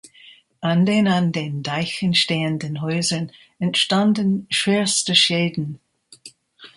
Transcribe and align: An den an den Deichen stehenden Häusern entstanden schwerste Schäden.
An 0.61 0.79
den 0.87 1.07
an 1.07 1.31
den 1.31 1.61
Deichen 1.61 2.15
stehenden 2.15 2.81
Häusern 2.81 3.31
entstanden 3.59 4.47
schwerste 4.49 5.13
Schäden. 5.13 5.79